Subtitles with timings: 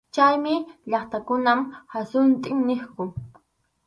[0.15, 0.53] Chaymi
[0.89, 3.03] llaqtakunap hasut’in niqku.